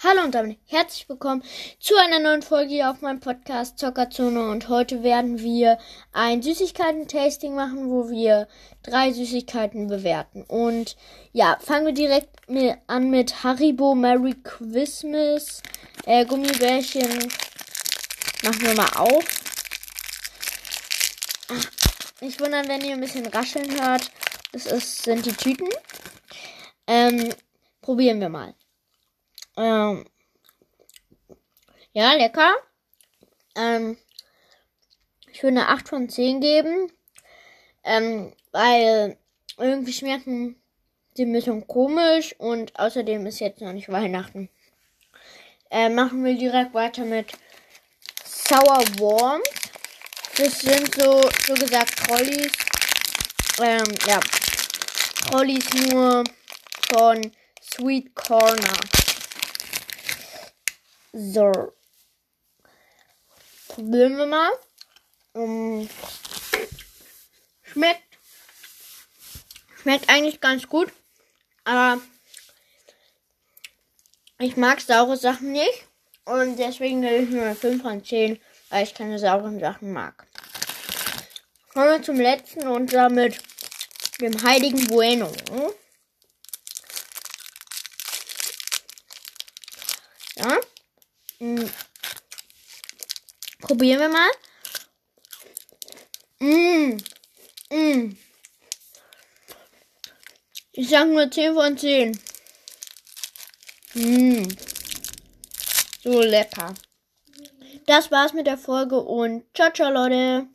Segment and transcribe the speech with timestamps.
[0.00, 1.42] Hallo und damit herzlich willkommen
[1.80, 5.76] zu einer neuen Folge hier auf meinem Podcast Zockerzone und heute werden wir
[6.12, 8.46] ein Süßigkeiten-Tasting machen, wo wir
[8.84, 10.44] drei Süßigkeiten bewerten.
[10.44, 10.96] Und
[11.32, 12.28] ja, fangen wir direkt
[12.86, 15.64] an mit Haribo Merry Christmas
[16.06, 17.32] äh, Gummibärchen.
[18.44, 19.24] Machen wir mal auf.
[22.20, 24.12] Nicht wundern, wenn ihr ein bisschen rascheln hört.
[24.52, 25.68] Das ist, sind die Tüten.
[26.86, 27.34] Ähm,
[27.80, 28.54] probieren wir mal.
[29.58, 30.04] Ähm,
[31.92, 32.54] ja, lecker.
[33.56, 33.98] Ähm,
[35.32, 36.92] ich würde eine 8 von 10 geben.
[37.82, 39.18] Ähm, weil
[39.56, 40.62] irgendwie schmecken
[41.16, 44.48] die ein bisschen komisch und außerdem ist jetzt noch nicht Weihnachten.
[45.70, 47.32] Äh, machen wir direkt weiter mit
[48.24, 49.42] Sour Warm.
[50.36, 52.52] Das sind so, so gesagt Trolleys.
[53.60, 54.20] Ähm, ja.
[55.26, 56.22] Trolleys nur
[56.90, 58.78] von Sweet Corner.
[61.20, 61.72] So.
[63.66, 64.52] Probieren wir mal.
[65.32, 65.88] Um,
[67.64, 68.04] schmeckt.
[69.82, 70.92] Schmeckt eigentlich ganz gut.
[71.64, 72.00] Aber
[74.38, 75.86] ich mag saure Sachen nicht.
[76.24, 80.24] Und deswegen gebe ich mir 5 von 10, weil ich keine sauren Sachen mag.
[81.72, 83.40] Kommen wir zum letzten und damit
[84.20, 85.32] dem heiligen Bueno.
[90.36, 90.60] Ja.
[93.60, 94.30] Probieren wir mal.
[96.40, 96.96] Mm.
[97.70, 98.16] Mm.
[100.72, 102.20] Ich sag nur 10 von 10.
[103.94, 104.48] Mm.
[106.04, 106.74] So lecker.
[107.86, 110.46] Das war's mit der Folge und ciao, ciao, Leute.